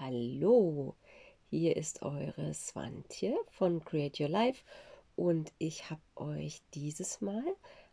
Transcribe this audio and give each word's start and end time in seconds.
Hallo, 0.00 0.94
hier 1.50 1.76
ist 1.76 2.02
eure 2.02 2.54
Swantje 2.54 3.34
von 3.50 3.84
Create 3.84 4.20
Your 4.20 4.28
Life 4.28 4.62
und 5.16 5.52
ich 5.58 5.90
habe 5.90 6.00
euch 6.14 6.62
dieses 6.72 7.20
Mal 7.20 7.42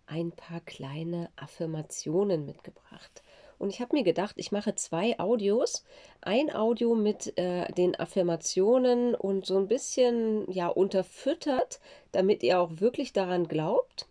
ein 0.06 0.32
paar 0.32 0.60
kleine 0.60 1.32
Affirmationen 1.36 2.46
mitgebracht. 2.46 3.24
Und 3.58 3.72
ich 3.72 3.82
habe 3.82 3.96
mir 3.96 4.04
gedacht, 4.04 4.36
ich 4.38 4.52
mache 4.52 4.76
zwei 4.76 5.20
Audios. 5.20 5.84
Ein 6.22 6.54
Audio 6.54 6.94
mit 6.94 7.36
äh, 7.40 7.72
den 7.74 8.00
Affirmationen 8.00 9.16
und 9.16 9.48
so 9.48 9.58
ein 9.58 9.68
bisschen 9.68 10.46
ja 10.52 10.68
unterfüttert, 10.68 11.80
damit 12.12 12.44
ihr 12.44 12.60
auch 12.60 12.82
wirklich 12.82 13.14
daran 13.14 13.48
glaubt. 13.48 14.08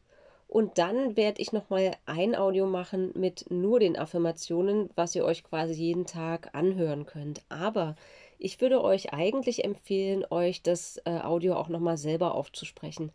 Und 0.55 0.79
dann 0.79 1.17
werde 1.17 1.43
ich 1.43 1.51
nochmal 1.51 1.97
ein 2.07 2.37
Audio 2.37 2.67
machen 2.67 3.11
mit 3.17 3.51
nur 3.51 3.81
den 3.81 3.99
Affirmationen, 3.99 4.89
was 4.95 5.17
ihr 5.17 5.25
euch 5.25 5.43
quasi 5.43 5.73
jeden 5.73 6.07
Tag 6.07 6.51
anhören 6.55 7.07
könnt. 7.07 7.43
Aber 7.49 7.97
ich 8.39 8.61
würde 8.61 8.81
euch 8.81 9.13
eigentlich 9.13 9.65
empfehlen, 9.65 10.25
euch 10.31 10.63
das 10.63 11.03
äh, 11.07 11.19
Audio 11.19 11.57
auch 11.57 11.69
nochmal 11.69 11.97
selber 11.97 12.37
aufzusprechen, 12.37 13.11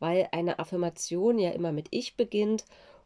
weil 0.00 0.26
eine 0.32 0.58
Affirmation 0.58 1.38
ja 1.38 1.50
immer 1.50 1.70
mit 1.70 1.86
Ich 1.92 2.16
beginnt 2.16 2.64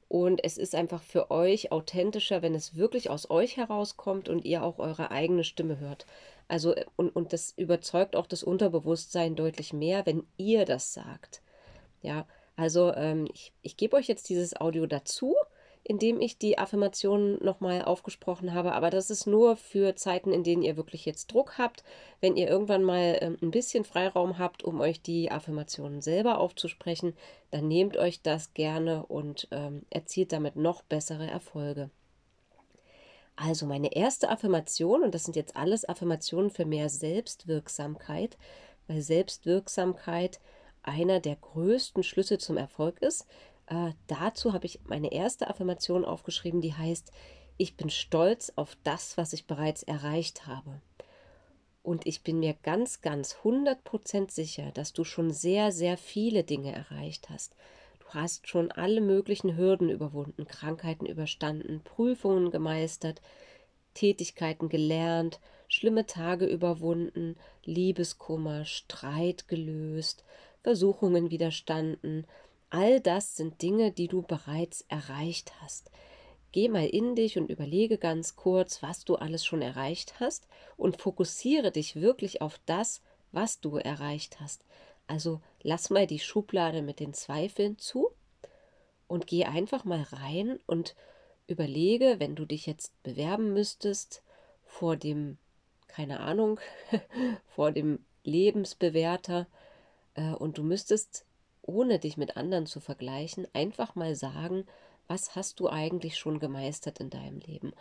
und 0.08 0.42
es 0.42 0.56
ist 0.56 0.74
einfach 0.74 1.02
für 1.02 1.30
euch 1.30 1.70
authentischer, 1.70 2.40
wenn 2.40 2.54
es 2.54 2.76
wirklich 2.76 3.10
aus 3.10 3.28
euch 3.28 3.58
herauskommt 3.58 4.30
und 4.30 4.46
ihr 4.46 4.62
auch 4.62 4.78
eure 4.78 5.10
eigene 5.10 5.44
Stimme 5.44 5.78
hört. 5.78 6.06
Also 6.48 6.74
und, 6.96 7.14
und 7.14 7.34
das 7.34 7.52
überzeugt 7.58 8.16
auch 8.16 8.28
das 8.28 8.44
Unterbewusstsein 8.44 9.36
deutlich 9.36 9.74
mehr, 9.74 10.06
wenn 10.06 10.26
ihr 10.38 10.64
das 10.64 10.94
sagt. 10.94 11.42
Ja, 12.00 12.26
also 12.56 12.92
ähm, 12.94 13.28
ich, 13.32 13.52
ich 13.62 13.76
gebe 13.76 13.96
euch 13.96 14.06
jetzt 14.06 14.28
dieses 14.28 14.56
Audio 14.60 14.86
dazu, 14.86 15.34
indem 15.82 16.20
ich 16.20 16.38
die 16.38 16.56
Affirmationen 16.58 17.38
nochmal 17.44 17.82
aufgesprochen 17.82 18.54
habe. 18.54 18.72
Aber 18.72 18.88
das 18.88 19.10
ist 19.10 19.26
nur 19.26 19.56
für 19.56 19.94
Zeiten, 19.96 20.32
in 20.32 20.42
denen 20.42 20.62
ihr 20.62 20.76
wirklich 20.76 21.04
jetzt 21.04 21.32
Druck 21.32 21.58
habt. 21.58 21.84
Wenn 22.20 22.36
ihr 22.36 22.48
irgendwann 22.48 22.82
mal 22.82 23.18
ähm, 23.20 23.36
ein 23.42 23.50
bisschen 23.50 23.84
Freiraum 23.84 24.38
habt, 24.38 24.64
um 24.64 24.80
euch 24.80 25.02
die 25.02 25.30
Affirmationen 25.30 26.00
selber 26.00 26.38
aufzusprechen, 26.38 27.14
dann 27.50 27.68
nehmt 27.68 27.98
euch 27.98 28.22
das 28.22 28.54
gerne 28.54 29.04
und 29.04 29.46
ähm, 29.50 29.82
erzielt 29.90 30.32
damit 30.32 30.56
noch 30.56 30.82
bessere 30.82 31.26
Erfolge. 31.26 31.90
Also 33.36 33.66
meine 33.66 33.94
erste 33.94 34.30
Affirmation, 34.30 35.02
und 35.02 35.14
das 35.14 35.24
sind 35.24 35.36
jetzt 35.36 35.56
alles 35.56 35.86
Affirmationen 35.86 36.50
für 36.50 36.64
mehr 36.64 36.88
Selbstwirksamkeit, 36.88 38.38
weil 38.86 39.02
Selbstwirksamkeit 39.02 40.40
einer 40.84 41.20
der 41.20 41.36
größten 41.36 42.02
Schlüsse 42.02 42.38
zum 42.38 42.56
Erfolg 42.56 43.02
ist. 43.02 43.26
Äh, 43.66 43.92
dazu 44.06 44.52
habe 44.52 44.66
ich 44.66 44.80
meine 44.84 45.12
erste 45.12 45.48
Affirmation 45.48 46.04
aufgeschrieben, 46.04 46.60
die 46.60 46.74
heißt, 46.74 47.10
ich 47.56 47.76
bin 47.76 47.90
stolz 47.90 48.52
auf 48.56 48.76
das, 48.84 49.16
was 49.16 49.32
ich 49.32 49.46
bereits 49.46 49.82
erreicht 49.82 50.46
habe. 50.46 50.80
Und 51.82 52.06
ich 52.06 52.22
bin 52.22 52.40
mir 52.40 52.54
ganz, 52.62 53.02
ganz 53.02 53.36
100% 53.44 54.30
sicher, 54.30 54.70
dass 54.72 54.92
du 54.92 55.04
schon 55.04 55.30
sehr, 55.30 55.70
sehr 55.70 55.96
viele 55.96 56.42
Dinge 56.42 56.72
erreicht 56.72 57.28
hast. 57.28 57.54
Du 58.00 58.06
hast 58.08 58.48
schon 58.48 58.70
alle 58.70 59.00
möglichen 59.00 59.56
Hürden 59.56 59.90
überwunden, 59.90 60.46
Krankheiten 60.46 61.06
überstanden, 61.06 61.82
Prüfungen 61.84 62.50
gemeistert, 62.50 63.20
Tätigkeiten 63.92 64.68
gelernt, 64.68 65.40
schlimme 65.68 66.06
Tage 66.06 66.46
überwunden, 66.46 67.36
Liebeskummer, 67.64 68.64
Streit 68.64 69.46
gelöst, 69.46 70.24
Versuchungen 70.64 71.30
widerstanden. 71.30 72.26
All 72.70 72.98
das 72.98 73.36
sind 73.36 73.62
Dinge, 73.62 73.92
die 73.92 74.08
du 74.08 74.22
bereits 74.22 74.84
erreicht 74.88 75.52
hast. 75.60 75.90
Geh 76.50 76.68
mal 76.68 76.86
in 76.86 77.14
dich 77.14 77.36
und 77.38 77.50
überlege 77.50 77.98
ganz 77.98 78.34
kurz, 78.34 78.82
was 78.82 79.04
du 79.04 79.16
alles 79.16 79.44
schon 79.44 79.60
erreicht 79.60 80.18
hast 80.20 80.48
und 80.76 81.00
fokussiere 81.00 81.70
dich 81.70 81.96
wirklich 81.96 82.40
auf 82.40 82.58
das, 82.64 83.02
was 83.30 83.60
du 83.60 83.76
erreicht 83.76 84.40
hast. 84.40 84.64
Also 85.06 85.40
lass 85.62 85.90
mal 85.90 86.06
die 86.06 86.18
Schublade 86.18 86.80
mit 86.80 86.98
den 86.98 87.12
Zweifeln 87.12 87.78
zu 87.78 88.10
und 89.06 89.26
geh 89.26 89.44
einfach 89.44 89.84
mal 89.84 90.02
rein 90.12 90.58
und 90.66 90.94
überlege, 91.46 92.16
wenn 92.20 92.36
du 92.36 92.46
dich 92.46 92.64
jetzt 92.64 93.02
bewerben 93.02 93.52
müsstest 93.52 94.22
vor 94.64 94.96
dem, 94.96 95.36
keine 95.88 96.20
Ahnung, 96.20 96.58
vor 97.54 97.70
dem 97.70 97.98
Lebensbewerter, 98.22 99.46
und 100.38 100.58
du 100.58 100.62
müsstest, 100.62 101.24
ohne 101.62 101.98
dich 101.98 102.16
mit 102.16 102.36
anderen 102.36 102.66
zu 102.66 102.80
vergleichen, 102.80 103.46
einfach 103.52 103.94
mal 103.94 104.14
sagen, 104.14 104.66
was 105.06 105.34
hast 105.34 105.60
du 105.60 105.68
eigentlich 105.68 106.18
schon 106.18 106.38
gemeistert 106.38 107.00
in 107.00 107.10
deinem 107.10 107.40
Leben? 107.40 107.72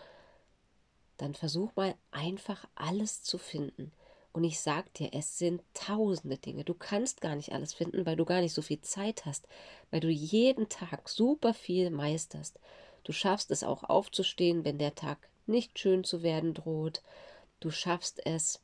Dann 1.18 1.36
versuch 1.36 1.76
mal 1.76 1.96
einfach 2.12 2.68
alles 2.76 3.24
zu 3.24 3.38
finden. 3.38 3.92
Und 4.34 4.44
ich 4.44 4.60
sag 4.60 4.92
dir, 4.96 5.12
es 5.14 5.38
sind 5.38 5.62
tausende 5.76 6.38
Dinge. 6.38 6.64
Du 6.64 6.74
kannst 6.74 7.22
gar 7.22 7.36
nicht 7.36 7.54
alles 7.54 7.74
finden, 7.74 8.06
weil 8.06 8.16
du 8.16 8.26
gar 8.26 8.42
nicht 8.42 8.54
so 8.54 8.64
viel 8.64 8.82
Zeit 8.82 9.26
hast, 9.26 9.48
weil 9.92 10.00
du 10.00 10.10
jeden 10.10 10.70
Tag 10.70 11.08
super 11.08 11.54
viel 11.54 11.92
meisterst. 11.92 12.60
Du 13.04 13.12
schaffst 13.12 13.52
es 13.52 13.64
auch 13.64 13.84
aufzustehen, 13.84 14.66
wenn 14.66 14.80
der 14.80 14.96
Tag 14.96 15.30
nicht 15.46 15.78
schön 15.78 16.04
zu 16.04 16.24
werden 16.24 16.56
droht. 16.56 17.04
Du 17.60 17.70
schaffst 17.70 18.26
es, 18.26 18.60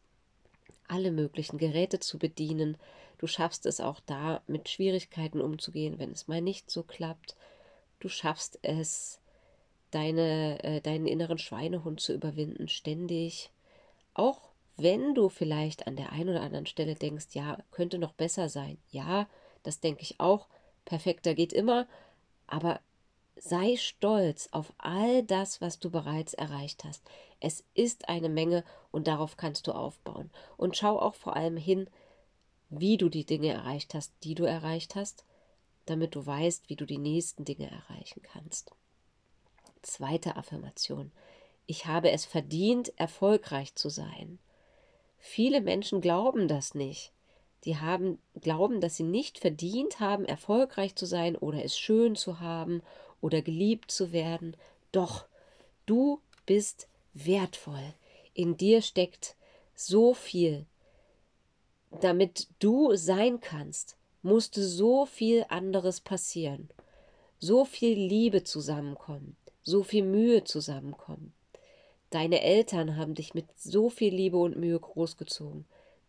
alle 0.87 1.11
möglichen 1.11 1.59
Geräte 1.59 1.99
zu 1.99 2.17
bedienen. 2.17 2.77
Du 3.19 3.27
schaffst 3.27 3.65
es 3.65 3.81
auch 3.81 3.99
da, 4.05 4.41
mit 4.47 4.69
Schwierigkeiten 4.69 5.41
umzugehen, 5.41 5.99
wenn 5.99 6.11
es 6.11 6.27
mal 6.27 6.41
nicht 6.41 6.71
so 6.71 6.83
klappt. 6.83 7.35
Du 7.99 8.07
schaffst 8.07 8.59
es, 8.61 9.19
deine, 9.91 10.63
äh, 10.63 10.81
deinen 10.81 11.05
inneren 11.05 11.37
Schweinehund 11.37 11.99
zu 11.99 12.13
überwinden, 12.13 12.69
ständig. 12.69 13.51
Auch 14.13 14.49
wenn 14.77 15.13
du 15.13 15.27
vielleicht 15.27 15.85
an 15.85 15.97
der 15.97 16.13
einen 16.13 16.29
oder 16.29 16.41
anderen 16.41 16.65
Stelle 16.65 16.95
denkst, 16.95 17.27
ja, 17.33 17.57
könnte 17.71 17.99
noch 17.99 18.13
besser 18.13 18.47
sein. 18.47 18.77
Ja, 18.89 19.27
das 19.63 19.81
denke 19.81 20.03
ich 20.03 20.19
auch. 20.21 20.47
Perfekter 20.85 21.35
geht 21.35 21.51
immer. 21.51 21.87
Aber 22.47 22.79
sei 23.35 23.75
stolz 23.75 24.47
auf 24.51 24.71
all 24.77 25.23
das, 25.23 25.59
was 25.59 25.79
du 25.79 25.89
bereits 25.89 26.33
erreicht 26.33 26.85
hast. 26.85 27.03
Es 27.41 27.65
ist 27.73 28.07
eine 28.07 28.29
Menge 28.29 28.63
und 28.91 29.07
darauf 29.07 29.35
kannst 29.35 29.67
du 29.67 29.73
aufbauen. 29.73 30.29
Und 30.55 30.77
schau 30.77 30.97
auch 30.97 31.15
vor 31.15 31.35
allem 31.35 31.57
hin, 31.57 31.89
wie 32.69 32.97
du 32.97 33.09
die 33.09 33.25
Dinge 33.25 33.49
erreicht 33.53 33.93
hast, 33.93 34.13
die 34.23 34.35
du 34.35 34.43
erreicht 34.43 34.95
hast, 34.95 35.25
damit 35.85 36.15
du 36.15 36.25
weißt, 36.25 36.69
wie 36.69 36.75
du 36.75 36.85
die 36.85 36.97
nächsten 36.97 37.45
Dinge 37.45 37.69
erreichen 37.69 38.21
kannst. 38.21 38.71
Zweite 39.81 40.35
Affirmation. 40.35 41.11
Ich 41.65 41.85
habe 41.85 42.11
es 42.11 42.25
verdient, 42.25 42.93
erfolgreich 42.97 43.75
zu 43.75 43.89
sein. 43.89 44.39
Viele 45.17 45.61
Menschen 45.61 46.01
glauben 46.01 46.47
das 46.47 46.75
nicht. 46.75 47.11
Die 47.65 47.77
haben, 47.77 48.19
glauben, 48.39 48.79
dass 48.81 48.95
sie 48.95 49.03
nicht 49.03 49.39
verdient 49.39 49.99
haben, 49.99 50.25
erfolgreich 50.25 50.95
zu 50.95 51.05
sein 51.05 51.35
oder 51.35 51.63
es 51.63 51.77
schön 51.77 52.15
zu 52.15 52.39
haben 52.39 52.81
oder 53.21 53.41
geliebt 53.41 53.91
zu 53.91 54.11
werden. 54.11 54.55
Doch, 54.91 55.25
du 55.85 56.21
bist 56.45 56.87
wertvoll. 57.13 57.93
In 58.33 58.55
dir 58.55 58.81
steckt 58.81 59.35
so 59.75 60.13
viel, 60.13 60.65
damit 61.91 62.47
du 62.59 62.95
sein 62.95 63.39
kannst, 63.39 63.97
musste 64.21 64.63
so 64.63 65.05
viel 65.05 65.45
anderes 65.49 66.01
passieren, 66.01 66.69
so 67.39 67.65
viel 67.65 67.97
Liebe 67.97 68.43
zusammenkommen, 68.43 69.35
so 69.63 69.83
viel 69.83 70.03
Mühe 70.03 70.43
zusammenkommen. 70.43 71.33
Deine 72.09 72.41
Eltern 72.41 72.97
haben 72.97 73.13
dich 73.13 73.33
mit 73.33 73.45
so 73.55 73.89
viel 73.89 74.13
Liebe 74.13 74.37
und 74.37 74.57
Mühe 74.57 74.79
großgezogen. 74.79 75.65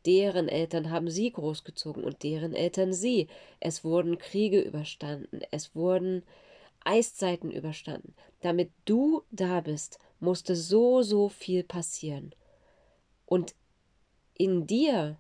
Deren 0.06 0.48
Eltern 0.48 0.91
haben 0.91 1.10
sie 1.10 1.30
großgezogen 1.30 2.04
und 2.04 2.22
deren 2.22 2.54
Eltern 2.54 2.94
sie. 2.94 3.28
Es 3.60 3.84
wurden 3.84 4.16
Kriege 4.16 4.60
überstanden, 4.60 5.42
es 5.50 5.74
wurden 5.74 6.22
Eiszeiten 6.84 7.50
überstanden. 7.50 8.14
Damit 8.41 8.70
du 8.86 9.22
da 9.30 9.60
bist, 9.60 9.98
musste 10.18 10.56
so, 10.56 11.02
so 11.02 11.28
viel 11.28 11.62
passieren. 11.64 12.34
Und 13.26 13.54
in 14.38 14.66
dir 14.66 15.18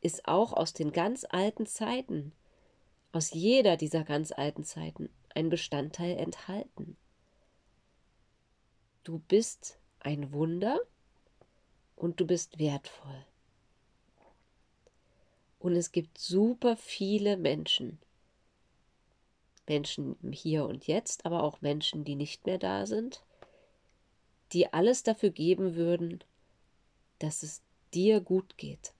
ist 0.00 0.26
auch 0.26 0.52
aus 0.52 0.72
den 0.72 0.92
ganz 0.92 1.26
alten 1.28 1.66
Zeiten, 1.66 2.32
aus 3.12 3.32
jeder 3.32 3.76
dieser 3.76 4.04
ganz 4.04 4.32
alten 4.32 4.64
Zeiten, 4.64 5.10
ein 5.34 5.48
Bestandteil 5.48 6.16
enthalten. 6.16 6.96
Du 9.04 9.20
bist 9.28 9.78
ein 10.00 10.32
Wunder 10.32 10.78
und 11.96 12.20
du 12.20 12.26
bist 12.26 12.58
wertvoll. 12.58 13.24
Und 15.58 15.74
es 15.74 15.90
gibt 15.90 16.18
super 16.18 16.76
viele 16.76 17.36
Menschen, 17.36 17.98
Menschen 19.66 20.16
hier 20.32 20.66
und 20.66 20.86
jetzt, 20.86 21.26
aber 21.26 21.42
auch 21.42 21.60
Menschen, 21.60 22.04
die 22.04 22.14
nicht 22.14 22.46
mehr 22.46 22.58
da 22.58 22.86
sind, 22.86 23.24
die 24.52 24.72
alles 24.72 25.02
dafür 25.02 25.30
geben 25.30 25.74
würden, 25.74 26.22
dass 27.18 27.42
es 27.42 27.62
dir 27.92 28.20
gut 28.20 28.56
geht. 28.56 28.92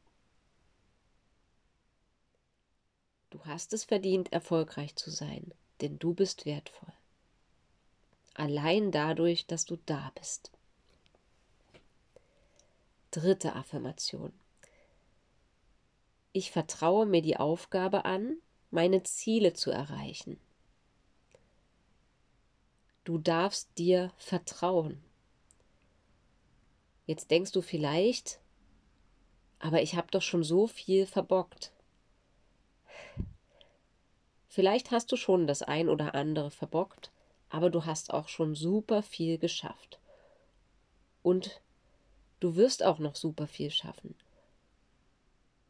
Du 3.39 3.45
hast 3.47 3.73
es 3.73 3.85
verdient, 3.85 4.33
erfolgreich 4.33 4.97
zu 4.97 5.13
sein, 5.13 5.55
denn 5.81 5.97
du 6.01 6.13
bist 6.13 6.45
wertvoll. 6.45 6.93
Allein 8.35 8.91
dadurch, 8.91 9.47
dass 9.47 9.65
du 9.65 9.77
da 9.87 10.11
bist. 10.17 10.51
Dritte 13.13 13.55
Affirmation. 13.55 14.33
Ich 16.33 16.51
vertraue 16.51 17.07
mir 17.07 17.23
die 17.23 17.37
Aufgabe 17.37 18.05
an, 18.05 18.39
meine 18.73 19.05
Ziele 19.05 19.53
zu 19.53 19.71
erreichen. 19.71 20.41
Du 23.05 23.19
darfst 23.19 23.71
dir 23.79 24.13
vertrauen. 24.17 25.01
Jetzt 27.07 27.31
denkst 27.31 27.53
du 27.53 27.63
vielleicht, 27.63 28.41
aber 29.61 29.81
ich 29.81 29.95
habe 29.95 30.11
doch 30.11 30.23
schon 30.23 30.43
so 30.43 30.67
viel 30.67 31.07
verbockt. 31.07 31.73
Vielleicht 34.49 34.91
hast 34.91 35.13
du 35.13 35.17
schon 35.17 35.47
das 35.47 35.63
ein 35.63 35.89
oder 35.89 36.15
andere 36.15 36.51
verbockt, 36.51 37.11
aber 37.51 37.71
du 37.71 37.85
hast 37.85 38.13
auch 38.13 38.29
schon 38.29 38.55
super 38.55 39.03
viel 39.03 39.39
geschafft. 39.39 39.99
Und 41.23 41.61
du 42.41 42.57
wirst 42.57 42.83
auch 42.83 42.99
noch 42.99 43.15
super 43.15 43.47
viel 43.47 43.71
schaffen. 43.71 44.15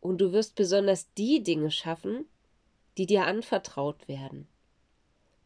Und 0.00 0.20
du 0.20 0.32
wirst 0.32 0.54
besonders 0.54 1.12
die 1.14 1.42
Dinge 1.42 1.70
schaffen, 1.70 2.24
die 2.96 3.06
dir 3.06 3.26
anvertraut 3.26 4.08
werden. 4.08 4.48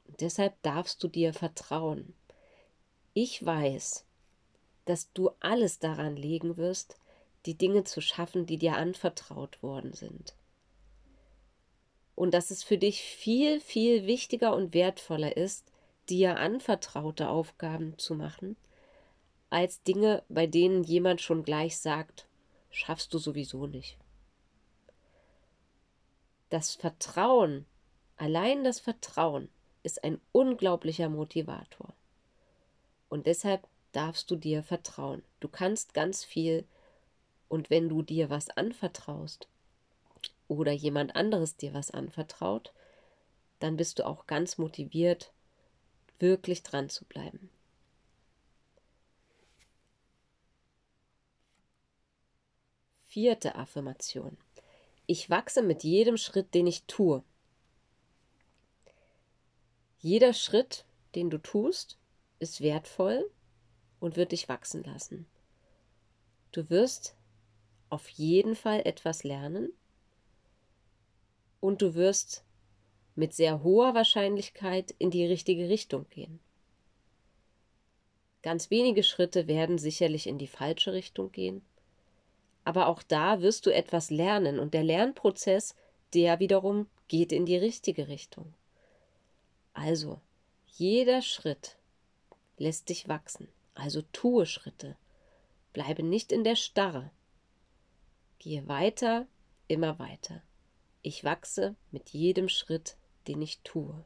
Und 0.07 0.21
deshalb 0.21 0.61
darfst 0.63 1.03
du 1.03 1.09
dir 1.09 1.33
vertrauen. 1.33 2.15
Ich 3.15 3.45
weiß, 3.45 4.05
dass 4.85 5.13
du 5.13 5.31
alles 5.41 5.79
daran 5.79 6.17
legen 6.17 6.57
wirst, 6.57 6.97
die 7.47 7.55
Dinge 7.55 7.85
zu 7.85 8.01
schaffen, 8.01 8.47
die 8.47 8.59
dir 8.59 8.77
anvertraut 8.77 9.63
worden 9.63 9.93
sind. 9.95 10.35
Und 12.15 12.35
dass 12.35 12.51
es 12.51 12.63
für 12.63 12.79
dich 12.79 13.03
viel, 13.03 13.61
viel 13.61 14.07
wichtiger 14.07 14.55
und 14.55 14.75
wertvoller 14.75 15.37
ist, 15.37 15.73
dir 16.09 16.39
anvertraute 16.39 17.29
Aufgaben 17.29 17.97
zu 17.99 18.15
machen, 18.15 18.57
als 19.51 19.83
Dinge, 19.83 20.23
bei 20.29 20.47
denen 20.47 20.83
jemand 20.83 21.21
schon 21.21 21.43
gleich 21.43 21.79
sagt, 21.79 22.27
schaffst 22.71 23.13
du 23.13 23.19
sowieso 23.19 23.67
nicht. 23.67 23.99
Das 26.49 26.75
Vertrauen, 26.75 27.67
allein 28.17 28.65
das 28.65 28.81
Vertrauen, 28.81 29.49
ist 29.83 30.05
ein 30.05 30.21
unglaublicher 30.33 31.09
Motivator. 31.09 31.95
Und 33.09 33.27
deshalb 33.27 33.67
darfst 33.93 34.31
du 34.31 34.37
dir 34.37 34.63
vertrauen. 34.63 35.23
Du 35.41 35.49
kannst 35.49 35.95
ganz 35.95 36.25
viel 36.25 36.65
und 37.49 37.69
wenn 37.69 37.89
du 37.89 38.03
dir 38.03 38.31
was 38.31 38.49
anvertraust 38.49 39.49
oder 40.53 40.73
jemand 40.73 41.17
anderes 41.17 41.57
dir 41.57 41.75
was 41.75 41.91
anvertraut, 41.91 42.73
dann 43.59 43.77
bist 43.77 43.99
du 43.99 44.07
auch 44.07 44.27
ganz 44.27 44.59
motiviert, 44.59 45.33
wirklich 46.19 46.63
dran 46.63 46.89
zu 46.89 47.05
bleiben. 47.05 47.51
Vierte 53.07 53.57
Affirmation. 53.57 54.39
Ich 55.07 55.29
wachse 55.29 55.63
mit 55.63 55.85
jedem 55.85 56.17
Schritt, 56.17 56.55
den 56.55 56.67
ich 56.67 56.85
tue. 56.85 57.23
Jeder 59.99 60.33
Schritt, 60.33 60.85
den 61.15 61.29
du 61.29 61.39
tust, 61.39 61.99
ist 62.39 62.61
wertvoll 62.61 63.31
und 64.01 64.17
wird 64.17 64.33
dich 64.33 64.49
wachsen 64.49 64.83
lassen. 64.83 65.27
Du 66.53 66.71
wirst 66.71 67.15
auf 67.91 68.09
jeden 68.09 68.57
Fall 68.57 68.81
etwas 68.87 69.23
lernen 69.23 69.73
und 71.63 71.81
du 71.81 71.95
wirst 71.95 72.45
mit 73.15 73.33
sehr 73.33 73.63
hoher 73.63 73.95
Wahrscheinlichkeit 73.95 74.95
in 74.99 75.11
die 75.11 75.25
richtige 75.25 75.69
Richtung 75.69 76.07
gehen. 76.11 76.41
Ganz 78.43 78.71
wenige 78.71 79.05
Schritte 79.05 79.47
werden 79.47 79.79
sicherlich 79.79 80.27
in 80.27 80.39
die 80.39 80.49
falsche 80.49 80.93
Richtung 80.93 81.31
gehen, 81.31 81.63
aber 82.65 82.89
auch 82.89 83.03
da 83.03 83.41
wirst 83.41 83.65
du 83.67 83.71
etwas 83.71 84.11
lernen 84.11 84.59
und 84.59 84.75
der 84.75 84.83
Lernprozess, 84.83 85.77
der 86.15 86.41
wiederum 86.41 86.89
geht 87.07 87.31
in 87.33 87.47
die 87.47 87.57
richtige 87.57 88.09
Richtung. 88.09 88.53
Also, 89.73 90.21
jeder 90.67 91.23
Schritt 91.23 91.77
lässt 92.59 92.89
dich 92.89 93.09
wachsen, 93.09 93.49
also 93.75 94.03
tue 94.13 94.47
Schritte, 94.47 94.97
bleibe 95.73 96.03
nicht 96.03 96.33
in 96.33 96.43
der 96.43 96.57
Starre, 96.57 97.13
Gehe 98.41 98.67
weiter, 98.67 99.29
immer 99.69 100.01
weiter. 100.01 100.43
Ich 101.03 101.25
wachse 101.25 101.75
mit 101.91 102.11
jedem 102.11 102.49
Schritt, 102.49 102.97
den 103.27 103.43
ich 103.43 103.61
tue. 103.63 104.05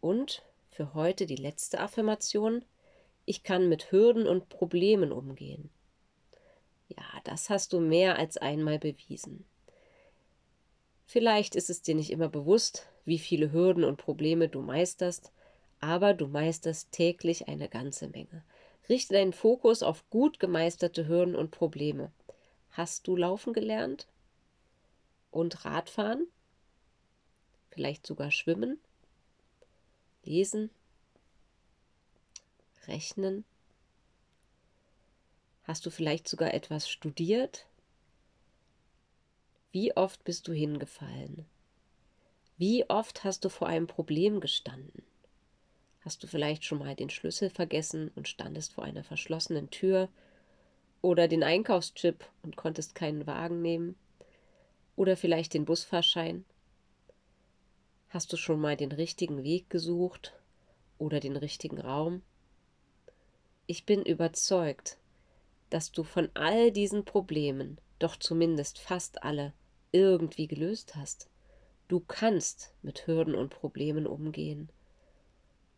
Und 0.00 0.42
für 0.70 0.94
heute 0.94 1.26
die 1.26 1.36
letzte 1.36 1.80
Affirmation. 1.80 2.64
Ich 3.26 3.42
kann 3.42 3.68
mit 3.68 3.92
Hürden 3.92 4.26
und 4.26 4.48
Problemen 4.48 5.12
umgehen. 5.12 5.68
Ja, 6.88 7.04
das 7.24 7.50
hast 7.50 7.74
du 7.74 7.80
mehr 7.80 8.18
als 8.18 8.38
einmal 8.38 8.78
bewiesen. 8.78 9.44
Vielleicht 11.04 11.54
ist 11.54 11.68
es 11.68 11.82
dir 11.82 11.94
nicht 11.94 12.10
immer 12.10 12.28
bewusst, 12.28 12.88
wie 13.04 13.18
viele 13.18 13.52
Hürden 13.52 13.84
und 13.84 13.98
Probleme 13.98 14.48
du 14.48 14.62
meisterst, 14.62 15.32
aber 15.80 16.14
du 16.14 16.26
meisterst 16.26 16.92
täglich 16.92 17.48
eine 17.48 17.68
ganze 17.68 18.08
Menge. 18.08 18.42
Richte 18.88 19.14
deinen 19.14 19.32
Fokus 19.32 19.82
auf 19.82 20.08
gut 20.08 20.40
gemeisterte 20.40 21.06
Hürden 21.06 21.36
und 21.36 21.50
Probleme. 21.50 22.10
Hast 22.70 23.06
du 23.06 23.16
laufen 23.16 23.52
gelernt? 23.52 24.06
Und 25.30 25.64
Radfahren? 25.64 26.26
Vielleicht 27.70 28.06
sogar 28.06 28.30
schwimmen? 28.30 28.78
Lesen? 30.22 30.70
Rechnen? 32.86 33.44
Hast 35.64 35.86
du 35.86 35.90
vielleicht 35.90 36.28
sogar 36.28 36.54
etwas 36.54 36.88
studiert? 36.88 37.66
Wie 39.72 39.96
oft 39.96 40.24
bist 40.24 40.48
du 40.48 40.52
hingefallen? 40.52 41.46
Wie 42.56 42.88
oft 42.90 43.24
hast 43.24 43.44
du 43.44 43.48
vor 43.48 43.68
einem 43.68 43.86
Problem 43.86 44.40
gestanden? 44.40 45.02
Hast 46.00 46.22
du 46.22 46.26
vielleicht 46.26 46.64
schon 46.64 46.78
mal 46.78 46.96
den 46.96 47.10
Schlüssel 47.10 47.50
vergessen 47.50 48.10
und 48.16 48.26
standest 48.26 48.72
vor 48.72 48.84
einer 48.84 49.04
verschlossenen 49.04 49.70
Tür? 49.70 50.08
Oder 51.02 51.28
den 51.28 51.42
Einkaufschip 51.42 52.24
und 52.42 52.56
konntest 52.56 52.94
keinen 52.94 53.26
Wagen 53.26 53.62
nehmen? 53.62 53.96
Oder 54.96 55.16
vielleicht 55.16 55.54
den 55.54 55.64
Busfahrschein? 55.64 56.44
Hast 58.10 58.32
du 58.32 58.36
schon 58.36 58.60
mal 58.60 58.76
den 58.76 58.92
richtigen 58.92 59.42
Weg 59.42 59.70
gesucht 59.70 60.34
oder 60.98 61.20
den 61.20 61.36
richtigen 61.36 61.80
Raum? 61.80 62.22
Ich 63.66 63.86
bin 63.86 64.02
überzeugt, 64.02 64.98
dass 65.70 65.92
du 65.92 66.02
von 66.02 66.28
all 66.34 66.72
diesen 66.72 67.04
Problemen 67.04 67.78
doch 67.98 68.16
zumindest 68.16 68.78
fast 68.78 69.22
alle 69.22 69.52
irgendwie 69.92 70.48
gelöst 70.48 70.96
hast. 70.96 71.28
Du 71.88 72.00
kannst 72.00 72.74
mit 72.82 73.06
Hürden 73.06 73.34
und 73.34 73.50
Problemen 73.50 74.06
umgehen. 74.06 74.68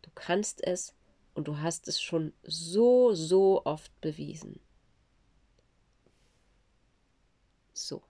Du 0.01 0.09
kannst 0.15 0.63
es 0.63 0.95
und 1.33 1.47
du 1.47 1.59
hast 1.59 1.87
es 1.87 2.01
schon 2.01 2.33
so, 2.43 3.13
so 3.13 3.61
oft 3.65 3.99
bewiesen. 4.01 4.59
So, 7.73 8.01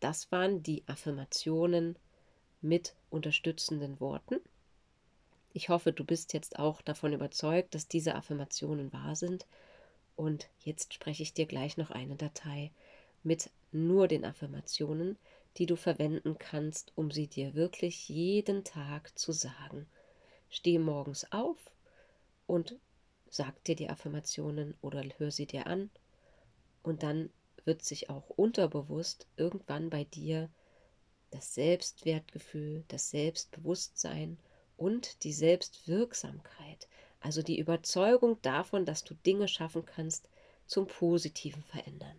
das 0.00 0.30
waren 0.32 0.62
die 0.62 0.82
Affirmationen 0.86 1.96
mit 2.60 2.94
unterstützenden 3.10 4.00
Worten. 4.00 4.40
Ich 5.52 5.68
hoffe, 5.68 5.92
du 5.92 6.04
bist 6.04 6.32
jetzt 6.32 6.58
auch 6.58 6.82
davon 6.82 7.12
überzeugt, 7.12 7.74
dass 7.74 7.88
diese 7.88 8.14
Affirmationen 8.14 8.92
wahr 8.92 9.16
sind. 9.16 9.46
Und 10.16 10.48
jetzt 10.60 10.92
spreche 10.92 11.22
ich 11.22 11.34
dir 11.34 11.46
gleich 11.46 11.76
noch 11.76 11.90
eine 11.90 12.16
Datei 12.16 12.72
mit 13.22 13.50
nur 13.72 14.08
den 14.08 14.24
Affirmationen, 14.24 15.16
die 15.56 15.66
du 15.66 15.76
verwenden 15.76 16.38
kannst, 16.38 16.92
um 16.94 17.10
sie 17.10 17.26
dir 17.26 17.54
wirklich 17.54 18.08
jeden 18.08 18.64
Tag 18.64 19.18
zu 19.18 19.32
sagen 19.32 19.86
Steh 20.48 20.78
morgens 20.78 21.30
auf 21.32 21.58
und 22.46 22.76
sag 23.28 23.62
dir 23.64 23.74
die 23.74 23.90
Affirmationen 23.90 24.74
oder 24.80 25.02
hör 25.18 25.30
sie 25.30 25.46
dir 25.46 25.66
an 25.66 25.90
und 26.82 27.02
dann 27.02 27.30
wird 27.66 27.84
sich 27.84 28.08
auch 28.08 28.30
unterbewusst 28.30 29.26
irgendwann 29.36 29.90
bei 29.90 30.04
dir 30.04 30.48
das 31.30 31.54
Selbstwertgefühl, 31.54 32.84
das 32.88 33.10
Selbstbewusstsein 33.10 34.38
und 34.76 35.24
die 35.24 35.32
Selbstwirksamkeit, 35.32 36.88
also 37.20 37.42
die 37.42 37.58
Überzeugung 37.58 38.40
davon, 38.42 38.84
dass 38.84 39.04
du 39.04 39.14
Dinge 39.14 39.48
schaffen 39.48 39.84
kannst, 39.84 40.28
zum 40.66 40.86
Positiven 40.86 41.62
verändern. 41.62 42.18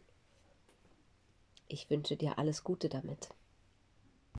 Ich 1.67 1.89
wünsche 1.89 2.15
dir 2.15 2.37
alles 2.37 2.63
Gute 2.63 2.89
damit. 2.89 3.29